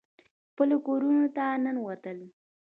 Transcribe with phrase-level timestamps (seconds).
[0.51, 2.17] خپلو کورونو ته ننوتل.